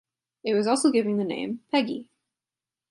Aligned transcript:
It 0.43 0.55
was 0.55 0.65
also 0.65 0.89
given 0.91 1.17
the 1.17 1.23
name 1.23 1.59
"Peggy". 1.69 2.07